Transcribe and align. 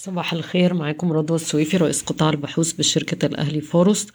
صباح 0.00 0.32
الخير 0.32 0.74
معاكم 0.74 1.12
رضوى 1.12 1.36
السويفي 1.36 1.76
رئيس 1.76 2.02
قطاع 2.02 2.30
البحوث 2.30 2.72
بشركة 2.72 3.26
الأهلي 3.26 3.60
فاروس. 3.60 4.10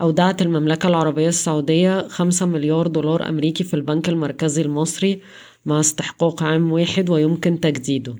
أودعت 0.00 0.42
المملكة 0.42 0.88
العربية 0.88 1.28
السعودية 1.28 2.08
خمسة 2.08 2.46
مليار 2.46 2.86
دولار 2.86 3.28
أمريكي 3.28 3.64
في 3.64 3.74
البنك 3.74 4.08
المركزي 4.08 4.62
المصري 4.62 5.20
مع 5.64 5.80
استحقاق 5.80 6.42
عام 6.42 6.72
واحد 6.72 7.10
ويمكن 7.10 7.60
تجديده. 7.60 8.16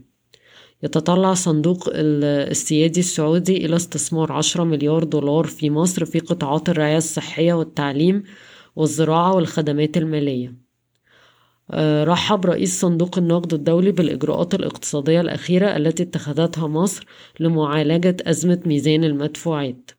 يتطلع 0.83 1.35
صندوق 1.35 1.89
السيادي 1.95 3.01
السعودي 3.01 3.67
إلى 3.67 3.77
استثمار 3.77 4.33
عشرة 4.33 4.65
مليار 4.65 5.05
دولار 5.05 5.45
في 5.45 5.71
مصر 5.71 6.05
في 6.05 6.19
قطاعات 6.19 6.69
الرعاية 6.69 6.97
الصحية 6.97 7.53
والتعليم 7.53 8.23
والزراعة 8.77 9.35
والخدمات 9.35 9.97
المالية. 9.97 10.66
رحب 12.05 12.47
رئيس 12.47 12.81
صندوق 12.81 13.19
النقد 13.19 13.55
الدولي 13.55 13.93
بالإجراءات 13.93 14.55
الاقتصادية 14.55 15.21
الأخيرة 15.21 15.77
التي 15.77 16.03
اتخذتها 16.03 16.67
مصر 16.67 17.07
لمعالجة 17.41 18.17
أزمة 18.27 18.61
ميزان 18.67 19.05
المدفوعات. 19.05 19.91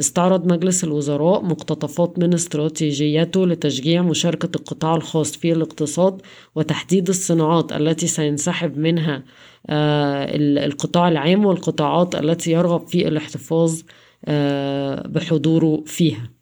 استعرض 0.00 0.52
مجلس 0.52 0.84
الوزراء 0.84 1.42
مقتطفات 1.42 2.18
من 2.18 2.34
استراتيجيته 2.34 3.46
لتشجيع 3.46 4.02
مشاركة 4.02 4.56
القطاع 4.56 4.94
الخاص 4.94 5.36
في 5.36 5.52
الاقتصاد 5.52 6.22
وتحديد 6.54 7.08
الصناعات 7.08 7.72
التي 7.72 8.06
سينسحب 8.06 8.78
منها 8.78 9.24
آه، 9.70 10.26
القطاع 10.66 11.08
العام 11.08 11.46
والقطاعات 11.46 12.14
التي 12.14 12.52
يرغب 12.52 12.86
في 12.88 13.08
الاحتفاظ 13.08 13.80
آه، 14.24 15.06
بحضوره 15.08 15.82
فيها. 15.86 16.22
آه، 16.24 16.41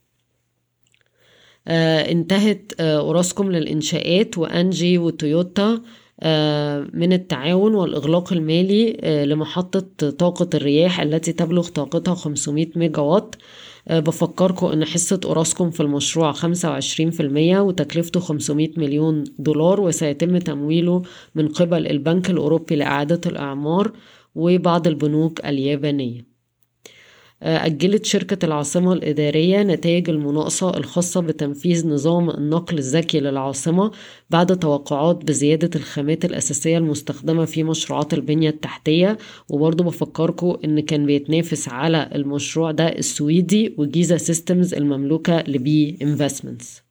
انتهت 1.69 2.73
آه، 2.81 2.99
أوراسكوم 2.99 3.53
للإنشاءات 3.53 4.39
و 4.39 4.49
Engie 4.49 4.99
وتويوتا 4.99 5.81
آه، 6.23 6.87
من 6.93 7.13
التعاون 7.13 7.75
والإغلاق 7.75 8.33
المالي 8.33 8.93
لمحطة 9.27 10.11
طاقة 10.11 10.49
الرياح 10.55 11.01
التي 11.01 11.33
تبلغ 11.33 11.69
طاقتها 11.69 12.15
500 12.15 12.67
ميجا 12.77 13.03
وات 13.03 13.37
بفكركم 13.91 14.67
إن 14.67 14.85
حصة 14.85 15.21
أوراسكوم 15.25 15.71
في 15.71 15.81
المشروع 15.81 16.33
25% 16.33 17.61
وتكلفته 17.61 18.21
500 18.21 18.71
مليون 18.77 19.25
دولار 19.39 19.81
وسيتم 19.81 20.39
تمويله 20.39 21.03
من 21.35 21.49
قبل 21.49 21.87
البنك 21.87 22.31
الأوروبي 22.31 22.77
لإعادة 22.77 23.21
الإعمار 23.27 23.93
وبعض 24.35 24.87
البنوك 24.87 25.47
اليابانية. 25.47 26.30
أجلت 27.43 28.05
شركة 28.05 28.47
العاصمة 28.47 28.93
الإدارية 28.93 29.63
نتائج 29.63 30.11
المناقصة 30.11 30.77
الخاصة 30.77 31.21
بتنفيذ 31.21 31.89
نظام 31.89 32.31
النقل 32.31 32.79
الذكي 32.79 33.21
للعاصمة 33.21 33.91
بعد 34.31 34.59
توقعات 34.59 35.25
بزيادة 35.25 35.71
الخامات 35.77 36.25
الأساسية 36.25 36.79
المستخدمة 36.79 37.45
في 37.45 37.63
مشروعات 37.65 38.15
البنية 38.15 38.49
التحتية. 38.51 39.19
وبرضه 39.49 39.85
بفكركم 39.85 40.57
إن 40.65 40.81
كان 40.81 41.07
بيتنافس 41.07 41.69
على 41.69 42.11
المشروع 42.15 42.71
ده 42.71 42.89
السويدي 42.89 43.75
و 43.79 43.86
Giza 43.86 44.17
Systems 44.17 44.75
المملوكة 44.75 45.43
ل 45.49 45.74
B 45.74 45.99
Investments 46.03 46.90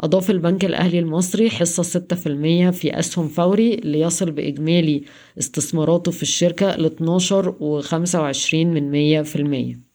أضاف 0.00 0.30
البنك 0.30 0.64
الأهلي 0.64 0.98
المصري 0.98 1.50
حصة 1.50 1.82
6% 1.82 2.70
في 2.70 2.98
أسهم 2.98 3.28
فوري 3.28 3.76
ليصل 3.76 4.30
بإجمالي 4.30 5.02
استثماراته 5.38 6.10
في 6.10 6.22
الشركة 6.22 6.76
ل 6.76 6.86
12 6.86 7.54
و 7.60 7.80
25 7.80 8.66
من 8.66 8.90
100 8.90 9.22
في 9.22 9.36
المية. 9.36 9.88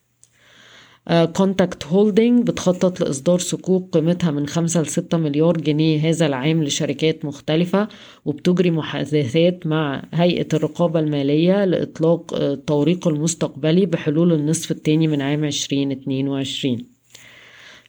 Contact 1.33 1.85
Holding 1.85 2.47
بتخطط 2.47 3.01
لإصدار 3.01 3.39
صكوك 3.39 3.93
قيمتها 3.93 4.31
من 4.31 4.47
5 4.47 4.81
ل 4.81 4.85
6 4.87 5.17
مليار 5.17 5.57
جنيه 5.57 6.09
هذا 6.09 6.25
العام 6.25 6.63
لشركات 6.63 7.25
مختلفة 7.25 7.87
وبتجري 8.25 8.71
محادثات 8.71 9.67
مع 9.67 10.03
هيئة 10.13 10.47
الرقابة 10.53 10.99
المالية 10.99 11.65
لإطلاق 11.65 12.33
التوريق 12.33 13.07
المستقبلي 13.07 13.85
بحلول 13.85 14.33
النصف 14.33 14.71
الثاني 14.71 15.07
من 15.07 15.21
عام 15.21 15.43
2022 15.43 16.92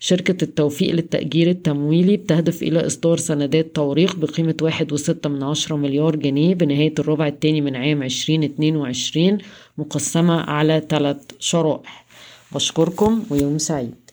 شركة 0.06 0.44
التوفيق 0.44 0.94
للتأجير 0.94 1.50
التمويلي 1.50 2.16
بتهدف 2.16 2.62
إلى 2.62 2.86
إصدار 2.86 3.16
سندات 3.16 3.76
توريق 3.76 4.16
بقيمة 4.16 4.56
واحد 4.62 4.92
وستة 4.92 5.28
من 5.28 5.42
عشرة 5.42 5.76
مليار 5.76 6.16
جنيه 6.16 6.54
بنهاية 6.54 6.94
الربع 6.98 7.26
الثاني 7.26 7.60
من 7.60 7.76
عام 7.76 8.02
عشرين 8.02 8.44
اتنين 8.44 8.76
وعشرين 8.76 9.38
مقسمة 9.78 10.40
على 10.40 10.82
ثلاث 10.88 11.16
شرائح. 11.38 12.04
بشكركم 12.54 13.22
ويوم 13.30 13.58
سعيد. 13.58 14.03